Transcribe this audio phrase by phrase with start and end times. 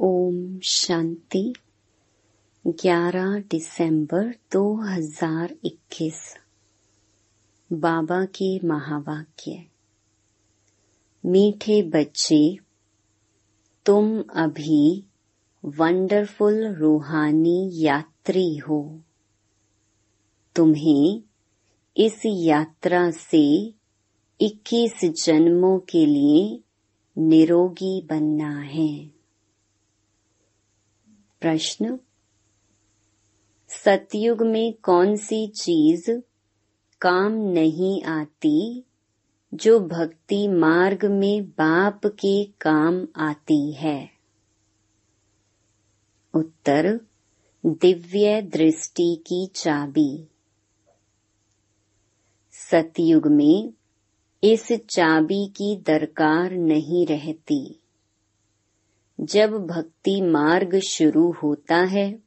[0.00, 1.54] ओम शांति।
[2.66, 6.34] 11 दिसंबर 2021
[7.72, 9.64] बाबा के महावाक्य।
[11.26, 12.58] मीठे बच्चे,
[13.86, 15.04] तुम अभी
[15.64, 19.00] वंडरफुल रूहानी यात्री हो।
[20.56, 21.22] तुम्हें
[21.96, 23.74] इस यात्रा से
[24.40, 26.60] 21 जन्मों के लिए
[27.18, 29.17] निरोगी बनना है।
[31.40, 31.98] प्रश्न,
[33.68, 36.10] सतयुग में कौन सी चीज़
[37.00, 38.84] काम नहीं आती
[39.54, 44.10] जो भक्ति मार्ग में बाप के काम आती है?
[46.34, 47.00] उत्तर,
[47.66, 50.28] दिव्य दृष्टि की चाबी।
[52.52, 53.72] सतयुग में
[54.44, 57.80] इस चाबी की दरकार नहीं रहती।
[59.20, 62.22] जब भक्ति मार्ग शुरू होता है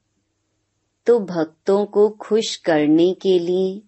[1.05, 3.81] तो भक्तों को खुश करने के लिए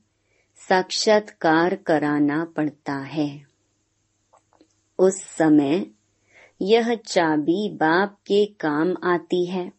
[0.70, 3.46] साक्षात्कार कराना पड़ता है।
[5.00, 5.86] उस समय
[6.62, 9.72] यह चाबी बाप के काम आती है।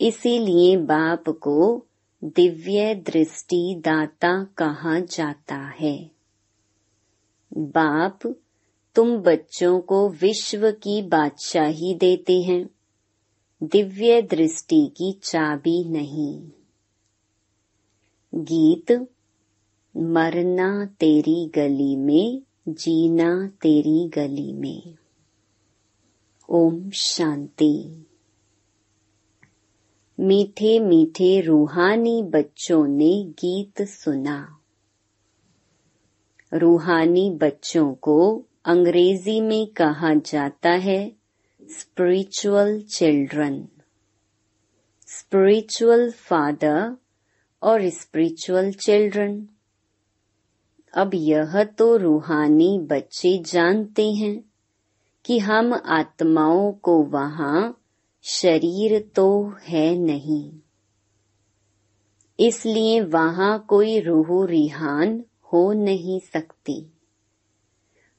[0.00, 1.86] इसीलिए बाप को
[2.24, 6.10] दिव्य दृष्टि दाता कहा जाता है।
[7.56, 8.18] बाप
[8.96, 12.70] तुम बच्चों को विश्व की बादशाही देते हैं।
[13.62, 16.50] दिव्य दृष्टि की चाबी नहीं।
[18.34, 18.92] गीत,
[19.96, 24.94] मरना तेरी गली में, जीना तेरी गली में।
[26.48, 28.06] ओम शांति।
[30.20, 34.58] मीठे मीठे रूहानी बच्चों ने गीत सुना।
[36.54, 41.12] रूहानी बच्चों को अंग्रेज़ी में कहा जाता है
[41.62, 43.68] स्पिरिचुअल चिल्ड्रन
[45.06, 46.96] स्पिरिचुअल फादर
[47.62, 49.48] और स्पिरिचुअल चिल्ड्रन
[50.94, 54.44] अब यह तो रूहानी बच्चे जानते हैं
[55.24, 57.82] कि हम आत्माओं को वहाँ
[58.22, 60.52] शरीर तो है नहीं।
[62.40, 66.95] इसलिए वहाँ कोई रूह रिहान हो नहीं सकती।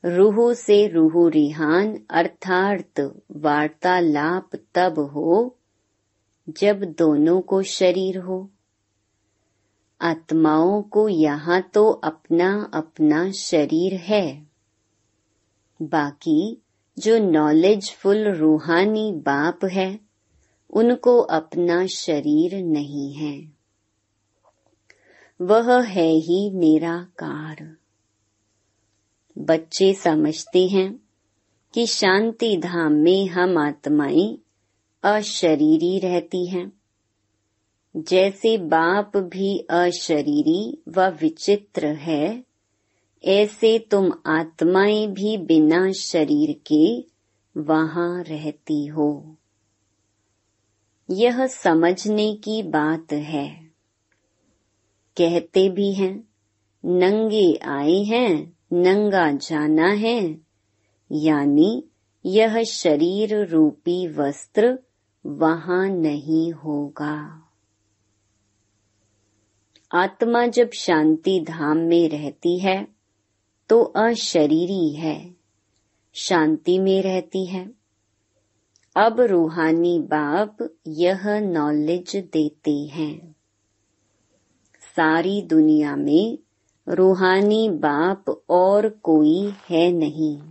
[0.05, 2.99] रूह से रूह रिहान अर्थात
[3.31, 5.57] वार्तालाप तब हो
[6.49, 8.49] जब दोनों को शरीर हो।
[10.01, 14.47] आत्माओं को यहाँ तो अपना अपना शरीर है।
[15.81, 16.61] बाकी
[16.99, 19.99] जो नॉलेजफुल रूहानी बाप है,
[20.69, 23.51] उनको अपना शरीर नहीं है।
[25.41, 27.77] वह है ही निराकार
[29.37, 30.99] बच्चे समझते हैं
[31.73, 34.37] कि शांति धाम में हम आत्माएँ
[35.03, 36.73] अशरीरी रहती हैं।
[37.97, 42.43] जैसे बाप भी अशरीरी व विचित्र है,
[43.25, 47.05] ऐसे तुम आत्माएँ भी बिना शरीर के
[47.61, 49.35] वहाँ रहती हो।
[51.09, 53.71] यह समझने की बात है।
[55.17, 56.27] कहते भी हैं,
[56.85, 60.21] नंगे आए हैं नंगा जाना है।
[61.11, 61.83] यानी
[62.25, 64.79] यह शरीर रूपी वस्त्र
[65.25, 67.43] वहाँ नहीं होगा।
[69.91, 72.87] आत्मा जब शांति धाम में रहती है
[73.69, 75.35] तो अशरीरी है,
[76.15, 77.71] शांति में रहती है।
[78.95, 80.57] अब रूहानी बाप
[80.87, 83.35] यह नॉलेज देते हैं।
[84.95, 86.37] सारी दुनिया में
[86.89, 90.41] रूहानी बाप और कोई है नहीं।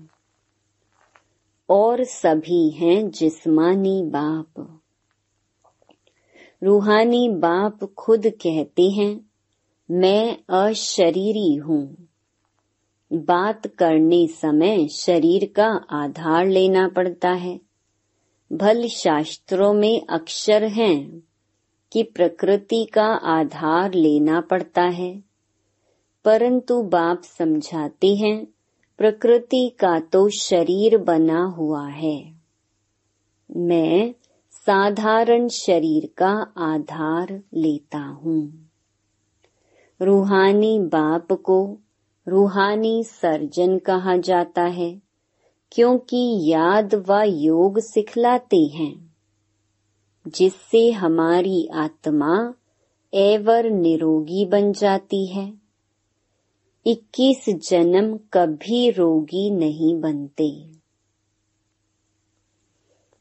[1.71, 4.81] और सभी हैं जिस्मानी बाप।
[6.63, 9.31] रूहानी बाप खुद कहते हैं,
[9.91, 12.09] मैं अशरीरी हूँ।
[13.13, 17.61] बात करने समय शरीर का आधार लेना पड़ता है।
[18.53, 21.23] भल शास्त्रों में अक्षर हैं
[21.93, 25.26] कि प्रकृति का आधार लेना पड़ता है।
[26.27, 28.47] परंतु बाप समझाते हैं,
[28.99, 32.35] प्रकृति का तो शरीर बना हुआ है।
[33.57, 34.15] मैं
[34.51, 38.71] साधारण शरीर का आधार लेता हूँ।
[40.03, 41.79] रूहानी बाप को
[42.29, 45.03] रूहानी सर्जन कहा जाता है,
[45.73, 49.15] क्योंकि याद व योग सिखलाते हैं,
[50.29, 52.55] जिससे हमारी आत्मा
[53.15, 55.66] एवर निरोगी बन जाती है।
[56.87, 60.71] इक्कीस जन्म कभी रोगी नहीं बनते।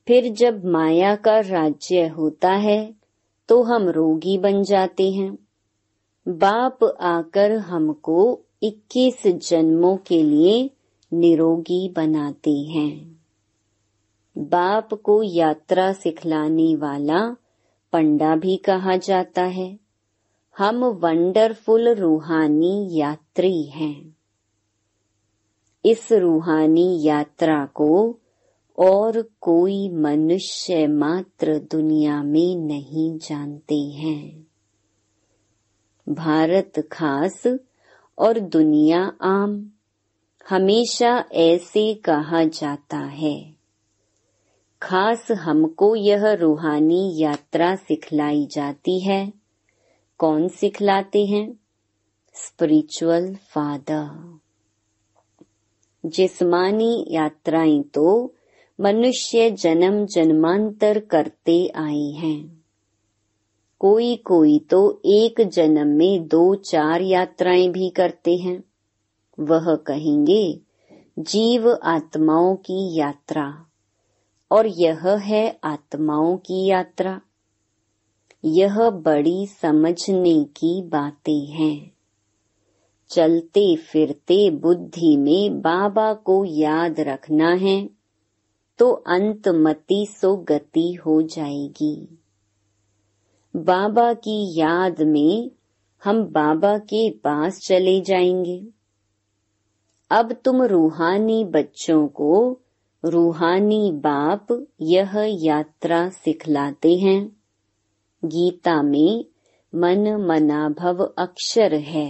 [0.07, 2.95] फिर जब माया का राज्य होता है
[3.49, 5.37] तो हम रोगी बन जाते हैं।
[6.27, 10.69] बाप आकर हमको 21 जन्मों के लिए
[11.13, 13.21] निरोगी बनाते हैं।
[14.37, 17.35] बाप को यात्रा सिखलाने वाला
[17.93, 19.84] पंडा भी कहा जाता है।
[20.57, 24.15] हम वंडरफुल रूहानी यात्री हैं।
[25.85, 28.19] इस रूहानी यात्रा को
[28.79, 34.47] और कोई मनुष्य मात्र दुनिया में नहीं जानते हैं।
[36.09, 37.43] भारत खास
[38.17, 39.71] और दुनिया आम,
[40.49, 43.55] हमेशा ऐसे कहा जाता है।
[44.81, 49.44] खास हमको यह रूहानी यात्रा सिखलाई जाती है।
[50.17, 51.59] कौन सिखलाते हैं?
[52.33, 54.39] स्पिरिचुअल फादर
[56.05, 58.33] जिस्मानी यात्राएँ तो
[58.81, 62.65] मनुष्य जन्म जन्मांतर करते आए हैं।
[63.79, 68.63] कोई कोई तो एक जन्म में दो चार यात्राएँ भी करते हैं।
[69.39, 70.59] वह कहेंगे,
[71.19, 73.65] जीव आत्माओं की यात्रा।
[74.51, 77.21] और यह है आत्माओं की यात्रा।
[78.45, 81.91] यह बड़ी समझने की बातें हैं।
[83.09, 87.89] चलते फिरते बुद्धि में बाबा को याद रखना है
[88.77, 92.19] तो अंतमति सो गति हो जाएगी।
[93.55, 95.51] बाबा की याद में
[96.03, 98.67] हम बाबा के पास चले जाएँगे।
[100.11, 102.59] अब तुम रूहानी बच्चों को,
[103.05, 107.44] रूहानी बाप यह यात्रा सिखलाते हैं।
[108.25, 109.25] गीता में
[109.73, 112.07] मन मनाभव अक्षर है,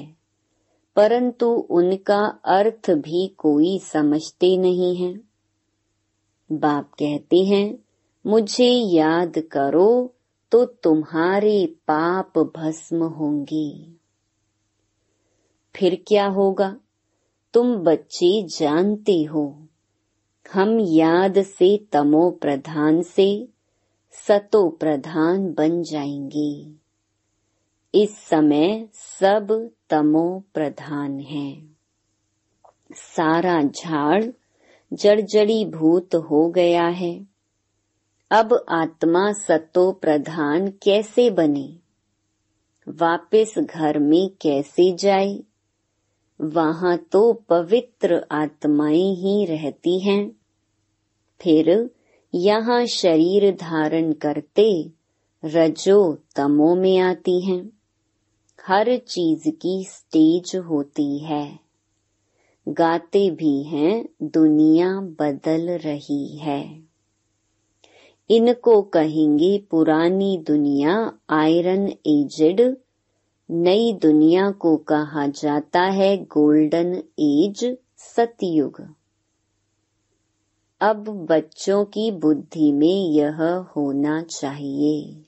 [0.95, 5.13] परंतु उनका अर्थ भी कोई समझते नहीं है।
[6.49, 7.77] बाप कहते हैं,
[8.25, 9.89] मुझे याद करो
[10.51, 13.69] तो तुम्हारे पाप भस्म होंगे।
[15.75, 16.75] फिर क्या होगा?
[17.53, 19.45] तुम बच्चे जानते हो,
[20.45, 23.27] हम याद से तमो प्रधान से
[24.15, 26.71] सतो प्रधान बन जाएँगे।
[27.95, 31.63] इस समय सब तमो प्रधान है।
[32.91, 34.25] सारा झाड़
[34.93, 37.27] जड़जड़ी भूत हो गया है।
[38.31, 41.79] अब आत्मा सतो प्रधान कैसे बने?
[42.87, 45.39] वापस घर में कैसे जाए?
[46.41, 50.31] वहाँ तो पवित्र आत्माएँ ही रहती हैं।
[51.41, 51.89] फिर
[52.35, 54.91] यहाँ शरीर धारण करते
[55.45, 57.71] रजो तमो में आती हैं।
[58.67, 61.59] हर चीज़ की स्टेज होती है।
[62.69, 66.79] गाते भी हैं, दुनिया बदल रही है।
[68.29, 72.77] इनको कहेंगे पुरानी दुनिया, आयरन एजड।
[73.51, 78.81] नई दुनिया को कहा जाता है गोल्डन एज, सतयुग।
[80.81, 85.25] अब बच्चों की बुद्धि में यह होना चाहिए।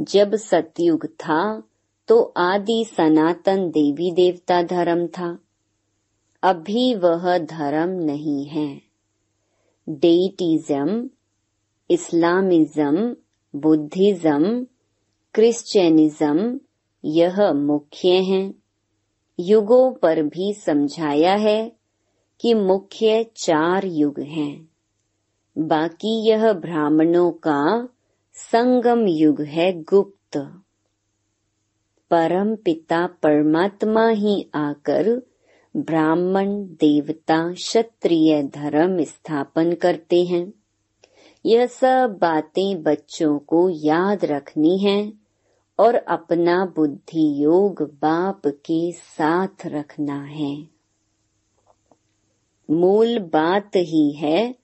[0.00, 1.62] जब सतयुग था
[2.08, 5.38] तो आदि सनातन देवी देवता धर्म था।
[6.42, 8.80] अभी वह धर्म नहीं है।
[9.88, 11.10] डेटिज्म
[11.90, 13.16] इस्लामिज्म
[13.56, 14.66] बुद्धिज्म
[15.34, 16.60] क्रिश्चियनिज्म
[17.04, 18.54] यह मुख्य हैं।
[19.40, 21.75] युगों पर भी समझाया है
[22.40, 24.68] कि मुख्य चार युग हैं।
[25.58, 27.88] बाकी यह ब्राह्मणों का
[28.34, 30.36] संगम युग है गुप्त।
[32.10, 35.22] परम पिता परमात्मा ही आकर
[35.76, 40.52] ब्राह्मण, देवता, क्षत्रिय धर्म स्थापन करते हैं।
[41.46, 45.12] यह सब बातें बच्चों को याद रखनी है
[45.78, 50.75] और अपना बुद्धि योग बाप के साथ रखना है।
[52.70, 54.54] मूल बात ही है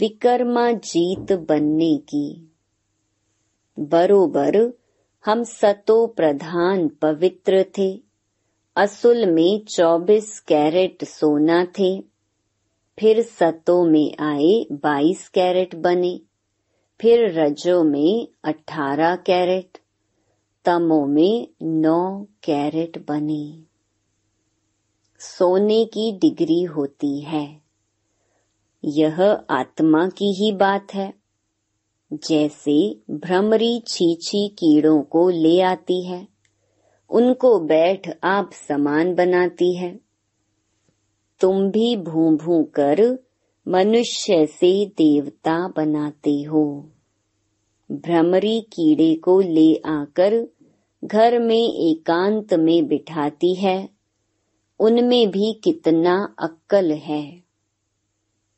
[0.00, 2.52] विकर्मा जीत बनने की।
[3.78, 4.78] बरोबर
[5.26, 8.00] हम सतो प्रधान पवित्र थे,
[8.76, 12.00] असुल में चौबीस कैरेट सोना थे,
[12.98, 16.20] फिर सतो में आए बाईस कैरेट बने,
[17.00, 19.78] फिर रजो में अठारह कैरेट,
[20.64, 23.67] तमो में नौ कैरेट बने।
[25.18, 27.60] सोने की डिग्री होती है।
[28.84, 31.14] यह आत्मा की ही बात है।
[32.12, 36.28] जैसे भ्रमरी छीछी कीड़ों को ले आती है,
[37.10, 40.00] उनको बैठ आप समान बनाती है।
[41.40, 43.18] तुम भी भू भू कर
[43.68, 46.90] मनुष्य से देवता बनाते हो।
[47.92, 50.46] भ्रमरी कीड़े को ले आकर
[51.04, 53.97] घर में एकांत में बिठाती है।
[54.80, 57.42] उनमें भी कितना अक्कल है।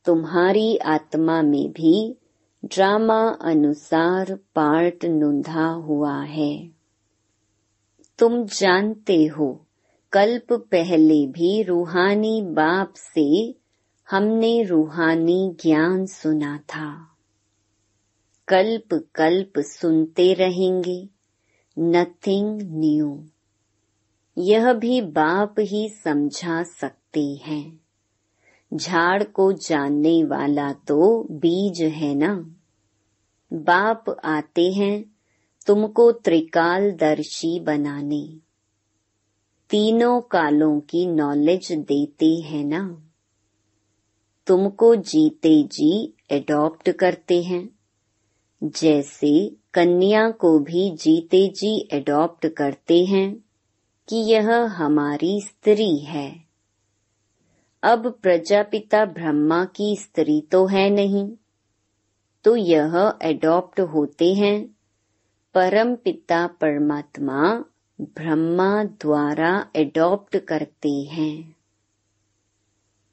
[0.05, 2.17] तुम्हारी आत्मा में भी
[2.65, 6.71] ड्रामा अनुसार पार्ट नोंधा हुआ है।
[8.19, 9.67] तुम जानते हो,
[10.13, 13.55] कल्प पहले भी रूहानी बाप से
[14.11, 17.07] हमने रूहानी ज्ञान सुना था।
[18.49, 21.09] कल्प कल्प सुनते रहेंगे
[21.79, 23.25] नथिंग न्यू
[24.41, 27.81] यह भी बाप ही समझा सकते हैं।
[28.75, 32.55] झाड़ को जानने वाला तो बीज है ना।
[33.53, 35.05] बाप आते हैं
[35.67, 38.37] तुमको त्रिकालदर्शी बनाने।
[39.71, 43.03] तीनों कालों की नॉलेज देते हैं ना।
[44.47, 47.71] तुमको जीते जी एडॉप्ट करते हैं।
[48.65, 53.45] जैसे कन्या को भी जीते जी एडॉप्ट करते हैं।
[54.11, 56.45] कि यह हमारी स्त्री है।
[57.83, 61.31] अब प्रजापिता ब्रह्मा की स्त्री तो है नहीं
[62.45, 64.77] तो यह एडॉप्ट होते हैं।
[65.55, 67.65] परम पिता परमात्मा
[68.01, 71.57] ब्रह्मा द्वारा एडॉप्ट करते हैं।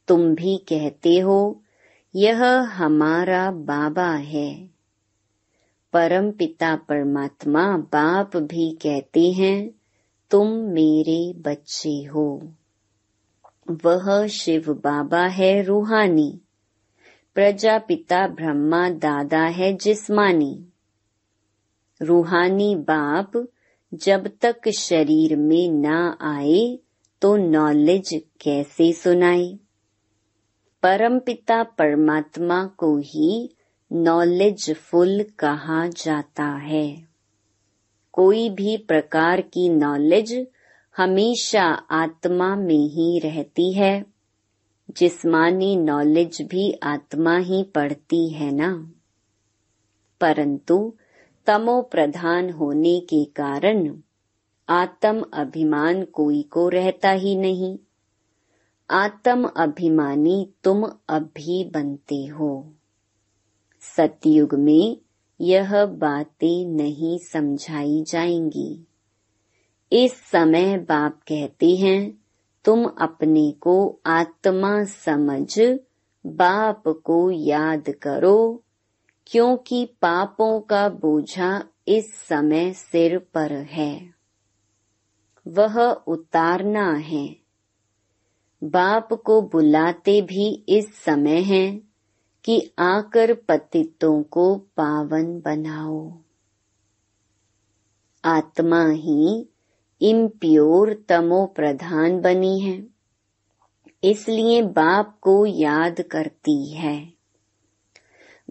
[0.07, 1.61] तुम भी कहते हो,
[2.15, 4.69] यह हमारा बाबा है।
[5.93, 9.76] परम पिता परमात्मा बाप भी कहते हैं
[10.31, 12.53] तुम मेरे बच्चे हो।
[13.86, 16.41] वह शिव बाबा है रूहानी।
[17.36, 20.65] प्रजापिता ब्रह्मा दादा है जिस्मानी।
[22.01, 23.48] रूहानी बाप
[23.93, 26.79] जब तक शरीर में ना आए
[27.22, 29.60] तो नॉलेज कैसे सुनाए?
[30.84, 33.55] परमपिता परमात्मा को ही
[33.91, 37.16] नॉलेजफुल कहा जाता है।
[38.17, 40.47] कोई भी प्रकार की नॉलेज
[40.97, 44.05] हमेशा आत्मा में ही रहती है।
[44.97, 48.91] जिस्मानी नॉलेज भी आत्मा ही पढ़ती है ना?
[50.21, 50.93] परंतु
[51.45, 53.97] तमो प्रधान होने के कारण
[54.69, 57.77] आत्म अभिमान कोई को रहता ही नहीं।
[58.91, 62.74] आत्म अभिमानी तुम अभी बनते हो।
[63.79, 64.97] सतयुग में
[65.41, 68.88] यह बातें नहीं समझाई जाएँगी।
[69.91, 72.22] इस समय बाप कहते हैं,
[72.65, 75.60] तुम अपने को आत्मा समझ,
[76.25, 78.63] बाप को याद करो,
[79.27, 84.13] क्योंकि पापों का बोझा इस समय सिर पर है।
[85.48, 87.36] वह उतारना है।
[88.63, 91.87] बाप को बुलाते भी इस समय है
[92.46, 96.13] कि आकर पतितों को पावन बनाओ।
[98.25, 99.50] आत्मा ही
[100.01, 102.88] इम्प्योर तमो प्रधान बनी है,
[104.03, 107.13] इसलिए बाप को याद करती है।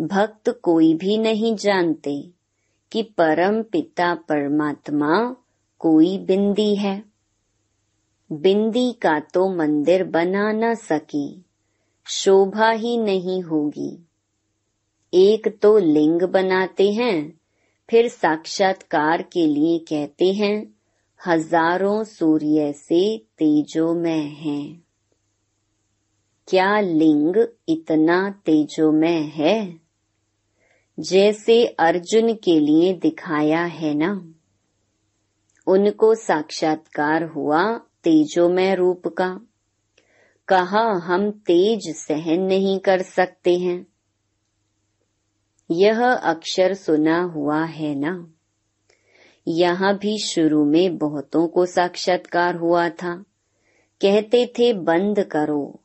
[0.00, 2.31] भक्त कोई भी नहीं जानते
[2.93, 5.37] कि परम पिता परमात्मा
[5.78, 7.05] कोई बिंदी है।
[8.33, 11.45] बिंदी का तो मंदिर बना न सकी।
[12.06, 14.06] शोभा ही नहीं होगी।
[15.14, 17.40] एक तो लिंग बनाते हैं,
[17.90, 20.75] फिर साक्षात्कार के लिए कहते हैं,
[21.26, 24.72] हज़ारों सूर्य से तेजोमय है।
[26.48, 29.80] क्या लिंग इतना तेजोमय है?
[31.00, 34.32] जैसे अर्जुन के लिए दिखाया है ना।
[35.66, 39.40] उनको साक्षात्कार हुआ तेजोमय रूप का।
[40.48, 43.86] कहा हम तेज सहन नहीं कर सकते हैं।
[45.70, 48.32] यह अक्षर सुना हुआ है ना?
[49.48, 53.24] यहाँ भी शुरू में बहुतों को साक्षात्कार हुआ था।
[54.02, 55.80] कहते थे, बंद करो,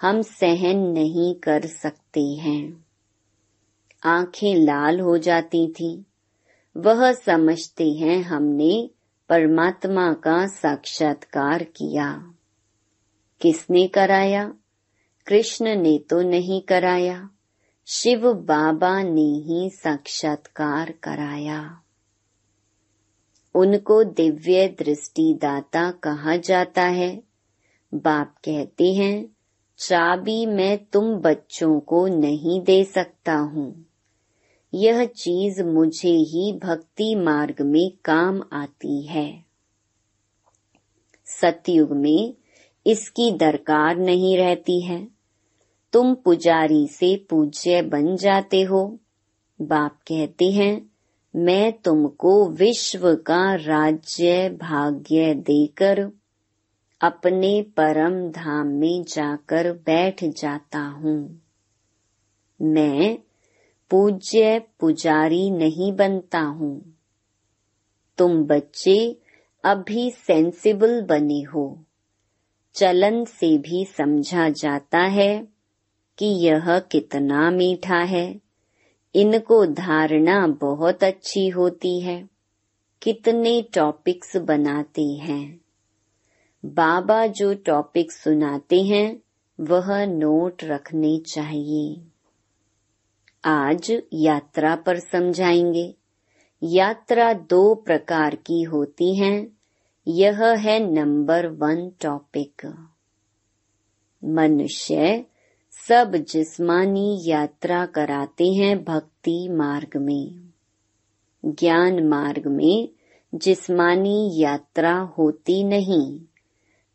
[0.00, 2.84] हम सहन नहीं कर सकते हैं।
[4.04, 6.04] आँखें लाल हो जाती थी।
[6.76, 8.90] वह समझते हैं हमने
[9.28, 12.32] परमात्मा का साक्षात्कार किया।
[13.40, 14.54] किसने कराया?
[15.26, 17.30] कृष्ण ने तो नहीं कराया।
[17.86, 21.82] शिव बाबा ने ही साक्षात्कार कराया।
[23.54, 27.22] उनको दिव्य दृष्टि दाता कहा जाता है।
[27.94, 29.36] बाप कहते हैं,
[29.78, 33.86] चाबी मैं तुम बच्चों को नहीं दे सकता हूँ।
[34.74, 39.44] यह चीज़ मुझे ही भक्ति मार्ग में काम आती है।
[41.24, 42.34] सतयुग में
[42.86, 45.08] इसकी दरकार नहीं रहती है।
[45.92, 48.98] तुम पुजारी से पूज्य बन जाते हो।
[49.62, 50.90] बाप कहते हैं,
[51.36, 56.10] मैं तुमको विश्व का राज्य भाग्य देकर,
[57.00, 61.42] अपने परम धाम में जाकर बैठ जाता हूँ।
[62.62, 63.18] मैं
[63.90, 66.94] पूज्य पुजारी नहीं बनता हूँ।
[68.18, 69.16] तुम बच्चे
[69.64, 71.85] अभी सेंसिबल बने हो।
[72.76, 75.48] चलन से भी समझा जाता है
[76.18, 78.40] कि यह कितना मीठा है।
[79.14, 82.28] इनको धारणा बहुत अच्छी होती है।
[83.02, 85.60] कितने टॉपिक्स बनाते हैं।
[86.64, 89.20] बाबा जो टॉपिक सुनाते हैं,
[89.60, 92.00] वह नोट रखने चाहिए।
[93.44, 95.94] आज यात्रा पर समझाएँगे।
[96.62, 99.55] यात्रा दो प्रकार की होती है।
[100.08, 102.86] यह है नंबर वन टॉपिक।
[104.24, 105.24] मनुष्य
[105.88, 110.50] सब जिस्मानी यात्रा कराते हैं भक्ति मार्ग में।
[111.44, 112.88] ज्ञान मार्ग में
[113.34, 116.20] जिस्मानी यात्रा होती नहीं।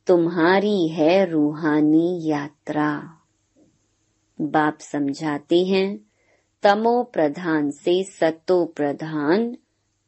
[0.08, 3.18] तुम्हारी है रूहानी यात्रा।
[4.42, 6.00] बाप समझाते हैं,
[6.64, 9.58] तमो प्रधान से सतो प्रधान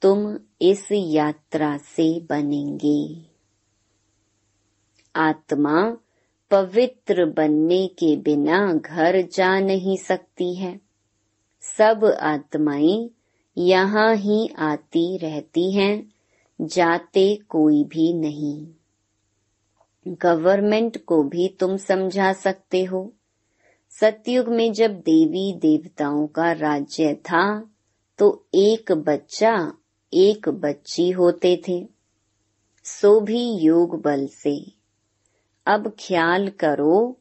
[0.03, 3.25] तुम इस यात्रा से बनेंगे।
[5.15, 5.97] आत्मा
[6.51, 10.81] पवित्र बनने के बिना घर जा नहीं सकती है।
[11.61, 13.09] सब आत्माएँ
[13.57, 16.13] यहाँ ही आती रहती हैं,
[16.61, 18.67] जाते कोई भी नहीं।
[20.07, 23.13] गवर्नमेंट को भी तुम समझा सकते हो।
[23.89, 27.69] सतयुग में जब देवी देवताओं का राज्य था
[28.17, 29.73] तो एक बच्चा
[30.13, 31.87] एक बच्ची होते थे,
[32.83, 34.71] सो भी योग बल से।
[35.65, 37.17] अब ख्याल करो,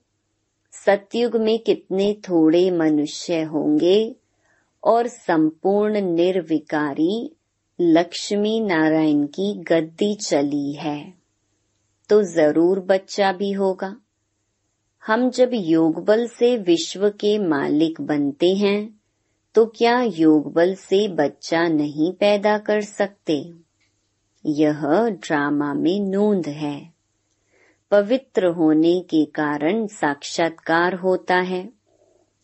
[0.73, 4.17] सतयुग में कितने थोड़े मनुष्य होंगे
[4.85, 7.37] और संपूर्ण निर्विकारी
[7.81, 11.15] लक्ष्मी नारायण की गद्दी चली है।
[12.09, 13.97] तो ज़रूर बच्चा भी होगा।
[15.07, 19.02] हम जब योग बल से विश्व के मालिक बनते हैं
[19.55, 23.53] तो क्या योग बल से बच्चा नहीं पैदा कर सकते?
[24.47, 26.93] यह ड्रामा में नोंद है।
[27.91, 31.69] पवित्र होने के कारण साक्षात्कार होता है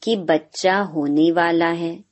[0.03, 2.05] कि बच्चा होने वाला है।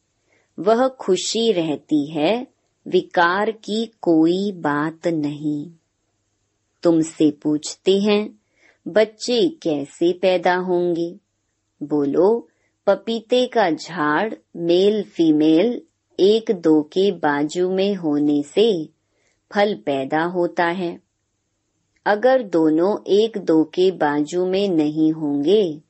[0.59, 2.47] वह खुशी रहती है,
[2.89, 5.71] विकार की कोई बात नहीं।
[6.83, 8.39] तुमसे पूछते हैं,
[8.89, 11.17] बच्चे कैसे पैदा होंगे?
[11.83, 12.49] बोलो
[12.87, 15.83] पपीते का झाड़ मेल फीमेल
[16.21, 18.89] एक दो के बाजू में होने से
[19.53, 21.01] फल पैदा होता है।
[22.07, 25.83] अगर दोनों एक दो के बाजू में नहीं होंगे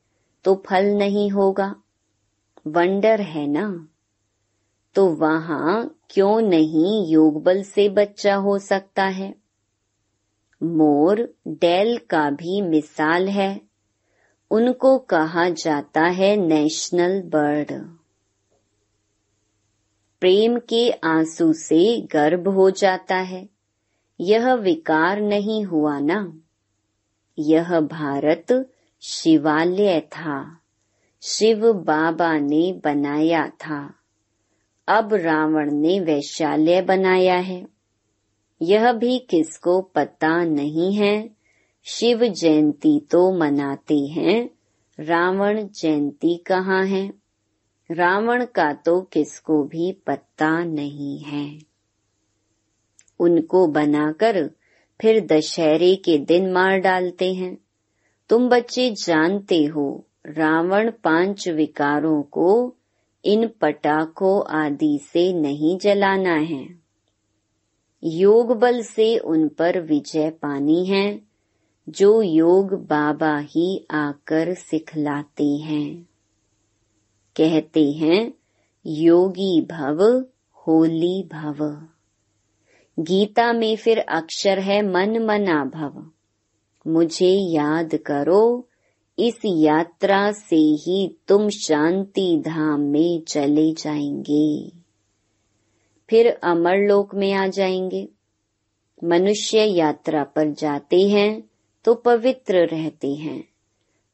[0.43, 1.75] तो फल नहीं होगा।
[2.67, 3.87] वंडर है ना?
[4.95, 9.35] तो वहाँ क्यों नहीं योगबल से बच्चा हो सकता है?
[10.63, 13.66] मोर डेल का भी मिसाल है।
[14.51, 17.97] उनको कहा जाता है नेशनल बर्ड।
[20.19, 23.49] प्रेम के आँसू से गर्भ हो जाता है।
[24.19, 26.37] यह विकार नहीं हुआ ना।
[27.39, 30.59] यह भारत शिवालय था।
[31.23, 33.93] शिव बाबा ने बनाया था।
[34.87, 37.67] अब रावण ने वैशाल्य बनाया है।
[38.61, 41.36] यह भी किसको पता नहीं है।
[41.89, 44.49] शिव जयंती तो मनाते हैं।
[44.99, 47.13] रावण जयंती कहाँ है?
[47.91, 51.59] रावण का तो किसको भी पता नहीं है।
[53.19, 54.51] उनको बनाकर
[55.01, 57.57] फिर दशहरे के दिन मार डालते हैं।
[58.29, 62.75] तुम बच्चे जानते हो, रावण पाँच विकारों को
[63.25, 66.67] इन पटाखों आदि से नहीं जलाना है।
[68.03, 71.26] योग बल से उन पर विजय पानी है।
[71.89, 76.07] जो योग बाबा ही आकर सिखलाते हैं।
[77.35, 78.33] कहते हैं,
[78.85, 81.87] योगी भव, होली भव।
[82.99, 86.11] गीता में फिर अक्षर है मन मना भव।
[86.91, 88.67] मुझे याद करो,
[89.19, 94.71] इस यात्रा से ही तुम शांति धाम में चले जाएँगे।
[96.09, 98.09] फिर अमर लोक में आ जाएँगे।
[99.03, 101.49] मनुष्य यात्रा पर जाते हैं
[101.87, 103.47] तो पवित्र रहते हैं।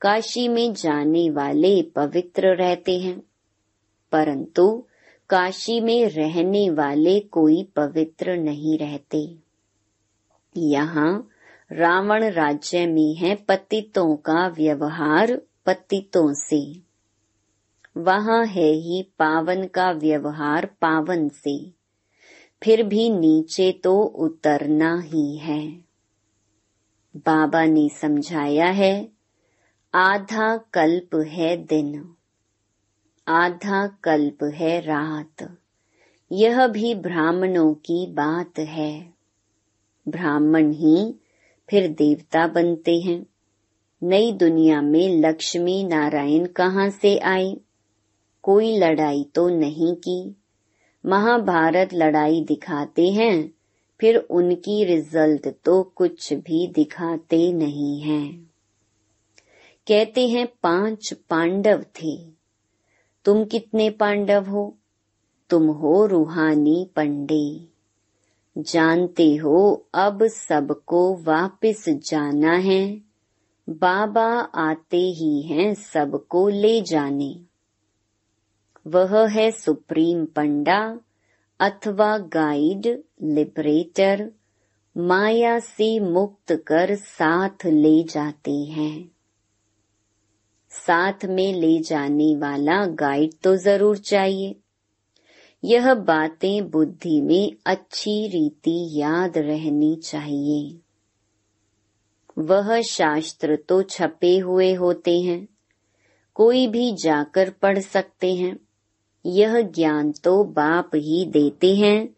[0.02, 3.24] काशी में जाने वाले पवित्र रहते हैं।
[4.12, 4.84] परंतु
[5.30, 9.36] काशी में रहने वाले कोई पवित्र नहीं रहते।
[10.58, 11.28] यहाँ
[11.72, 16.80] रावण राज्य में है पतितों का व्यवहार पतितों से।
[17.98, 21.72] वहाँ है ही पावन का व्यवहार पावन से।
[22.64, 25.83] फिर भी नीचे तो उतरना ही है।
[27.15, 29.10] बाबा ने समझाया है,
[29.93, 32.13] आधा कल्प है दिन,
[33.28, 35.58] आधा कल्प है रात।
[36.32, 39.13] यह भी ब्राह्मणों की बात है।
[40.08, 41.15] ब्राह्मण ही
[41.69, 43.26] फिर देवता बनते हैं।
[44.04, 47.58] नई दुनिया में लक्ष्मी नारायण कहाँ से आए
[48.41, 50.36] कोई लड़ाई तो नहीं की।
[51.06, 53.52] महाभारत लड़ाई दिखाते हैं
[54.04, 58.52] फिर उनकी रिज़ल्ट तो कुछ भी दिखाते नहीं हैं।
[59.88, 62.18] कहते हैं, पाँच पांडव थे।
[63.26, 64.78] तुम कितने पांडव हो?
[65.50, 67.68] तुम हो रूहानी पंडे।
[68.58, 73.02] जानते हो, अब सबको वापस जाना है।
[73.70, 77.39] बाबा आते ही हैं सबको ले जाने।
[78.88, 81.00] वह है सुप्रीम पंडा
[81.60, 84.32] अथवा गाइड लिबरेटर
[84.98, 89.12] माया से मुक्त कर साथ ले जाते हैं।
[90.70, 94.56] साथ में ले जाने वाला गाइड तो ज़रूर चाहिए।
[95.64, 100.80] यह बातें बुद्धि में अच्छी रीति याद रहनी चाहिए।
[102.38, 105.48] वह शास्त्र तो छपे हुए होते हैं।
[106.36, 108.60] कोई भी जाकर पढ़ सकते हैं।
[109.26, 112.16] यह ज्ञान तो बाप ही देते हैं।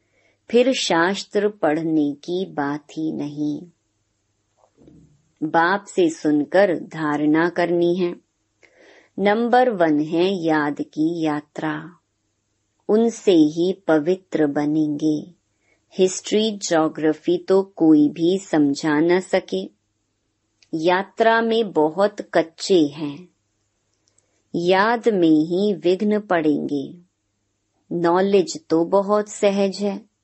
[0.52, 3.62] फिर शास्त्र पढ़ने की बात ही नहीं।
[5.44, 8.16] बाप से सुनकर धारणा करनी है।
[9.20, 11.98] नंबर वन है याद की यात्रा।
[12.90, 15.34] उनसे ही पवित्र बनेंगे।
[15.98, 19.70] हिस्ट्री, ज्योग्राफी तो कोई भी समझा न सके।
[20.74, 23.30] यात्रा में बहुत कच्चे हैं।
[24.56, 26.98] याद में ही विघ्न पड़ेंगे।
[27.92, 30.15] नॉलेज तो बहुत सहज है।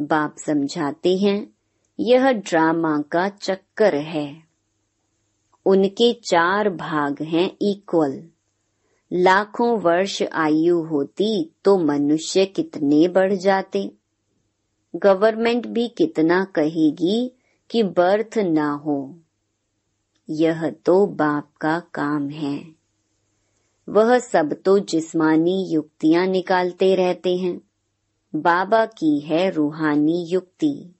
[0.00, 1.54] बाप समझाते हैं,
[2.00, 4.42] यह ड्रामा का चक्कर है।
[5.66, 8.28] उनके चार भाग हैं इक्वल
[9.12, 13.90] लाखों वर्ष आयु होती तो मनुष्य कितने बढ़ जाते?
[14.96, 17.32] गवर्नमेंट भी कितना कहेगी
[17.70, 19.18] कि बर्थ ना हो।
[20.30, 22.64] यह तो बाप का काम है।
[23.88, 27.60] वह सब तो जिस्मानी युक्तियाँ निकालते रहते हैं।
[28.34, 30.94] बाबा की है रूहानी युक्ति।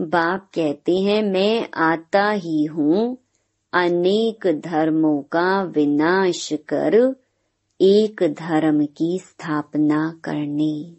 [0.00, 3.18] बाप कहते हैं, मैं आता ही हूँ,
[3.72, 7.16] अनेक धर्मों का विनाश कर,
[7.80, 10.96] एक धर्म की स्थापना करने।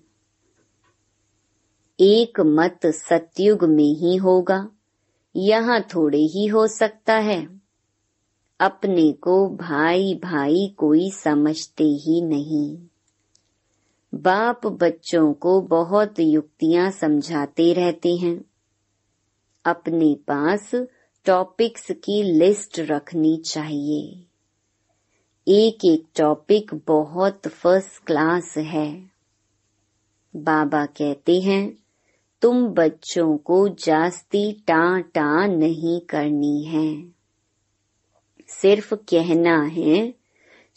[2.00, 4.70] एक मत सतयुग में ही होगा,
[5.36, 7.62] यहाँ थोड़े ही हो सकता है।
[8.60, 12.78] अपने को भाई भाई कोई समझते ही नहीं।
[14.14, 18.46] बाप बच्चों को बहुत युक्तियाँ समझाते रहते हैं।
[19.66, 20.72] अपने पास
[21.26, 24.26] टॉपिक्स की लिस्ट रखनी चाहिए।
[25.48, 29.12] एक एक टॉपिक बहुत फ़र्स्ट क्लास है।
[30.36, 31.78] बाबा कहते हैं,
[32.42, 37.04] तुम बच्चों को जास्ती टा टा नहीं करनी है।
[38.48, 40.21] सिर्फ़ कहना है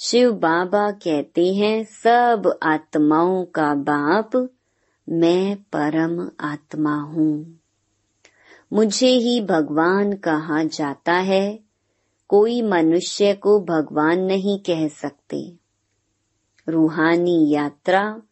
[0.06, 4.48] शिव बाबा कहते हैं, सब आत्माओं का बाप,
[5.08, 7.60] मैं परम आत्मा हूँ।
[8.72, 11.58] मुझे ही भगवान कहा जाता है।
[12.28, 15.56] कोई मनुष्य को भगवान नहीं कह सकते।
[16.68, 18.22] रूहानी यात्रा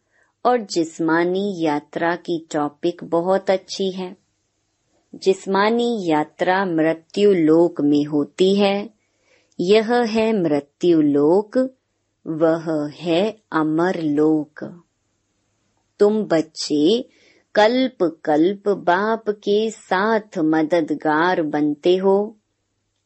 [0.45, 4.17] और जिस्मानी यात्रा की टॉपिक बहुत अच्छी है।
[5.15, 8.92] जिस्मानी यात्रा मृत्यु लोक में होती है।
[9.63, 11.57] यह है मृत्यु लोक
[12.27, 14.83] वह है अमर लोक
[15.99, 17.09] तुम बच्चे,
[17.55, 22.37] कल्प कल्प बाप के साथ मददगार बनते हो,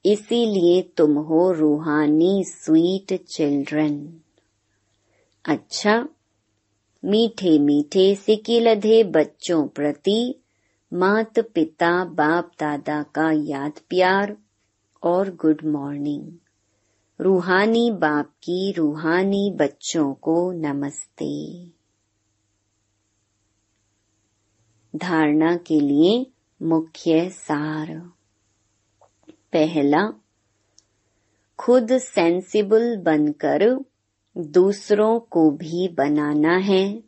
[0.05, 4.21] इसीलिए तुम हो रूहानी स्वीट चिल्ड्रन।
[5.45, 6.09] अच्छा
[7.05, 10.43] मीठे मीठे सिकिलधे बच्चों प्रति
[10.93, 14.37] मात पिता बाप दादा का याद प्यार
[15.03, 16.46] और गुड मॉर्निंग।
[17.21, 21.63] रूहानी बाप की रूहानी बच्चों को नमस्ते।
[24.95, 28.11] धारणा के लिए मुख्य सार।
[29.53, 30.13] पहला,
[31.59, 33.85] खुद सेंसिबल बनकर
[34.37, 37.03] दूसरों को भी बनाना है।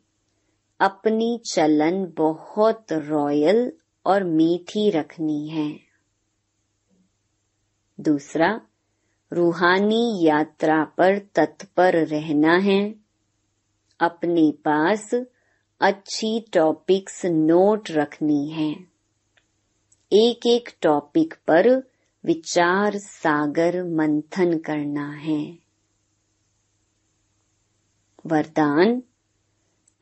[0.80, 3.72] अपनी चलन बहुत रॉयल
[4.06, 5.80] और मीठी रखनी है।
[8.00, 8.60] दूसरा
[9.32, 12.94] रूहानी यात्रा पर तत्पर रहना है।
[14.00, 15.14] अपने पास
[15.80, 18.72] अच्छी टॉपिक्स नोट रखनी है।
[20.12, 21.90] एक एक टॉपिक पर
[22.24, 25.58] विचार सागर मंथन करना है।
[28.26, 29.02] वरदान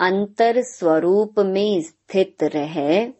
[0.01, 3.13] अंतर स्वरूप में स्थित रहे,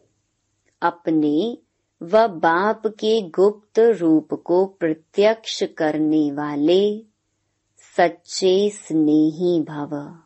[0.81, 1.57] अपने
[2.01, 7.03] व बाप के गुप्त रूप को प्रत्यक्ष करने वाले
[7.97, 10.17] सच्चे स्नेही भव।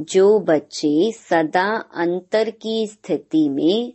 [0.00, 3.92] जो बच्चे सदा अंतर की स्थिति में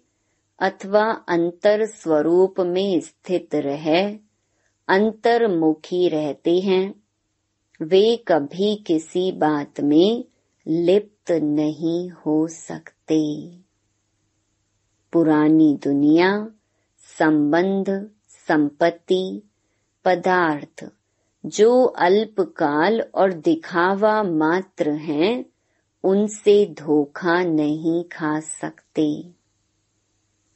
[0.59, 4.17] अथवा अंतर स्वरूप में स्थित रहे,
[4.87, 7.03] अंतर्मुखी रहते हैं,
[7.81, 10.25] वे कभी किसी बात में
[10.67, 13.64] लिप्त नहीं हो सकते।
[15.15, 16.47] पुरानी दुनिया,
[17.19, 19.41] संबंध, संपत्ति,
[20.05, 20.91] पदार्थ,
[21.45, 25.45] जो अल्पकाल और दिखावा मात्र हैं,
[26.03, 29.31] उनसे धोखा नहीं खा सकते।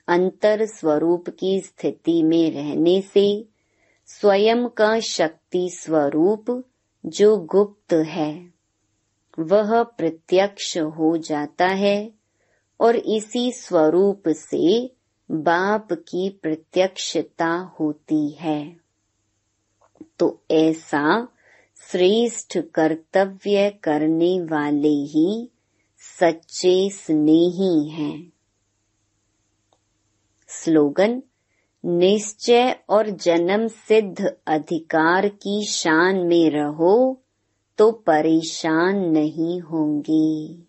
[0.07, 3.45] अंतर स्वरूप की स्थिति में रहने से
[4.05, 6.63] स्वयं का शक्ति स्वरूप
[7.05, 8.53] जो गुप्त है,
[9.39, 12.18] वह प्रत्यक्ष हो जाता है
[12.79, 14.91] और इसी स्वरूप से
[15.31, 18.77] बाप की प्रत्यक्षता होती है।
[20.19, 21.27] तो ऐसा
[21.91, 25.49] श्रेष्ठ कर्तव्य करने वाले ही
[25.97, 28.33] सच्चे स्नेही हैं।
[30.47, 31.23] स्लोगन,
[31.85, 37.21] निश्चय और जन्म सिद्ध अधिकार की शान में रहो
[37.77, 40.68] तो परेशान नहीं होंगे।